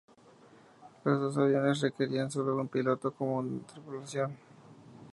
Los 1.03 1.21
dos 1.21 1.37
aviones 1.37 1.79
requerían 1.81 2.31
sólo 2.31 2.57
un 2.57 2.67
piloto 2.67 3.11
como 3.13 3.61
tripulación. 3.71 4.35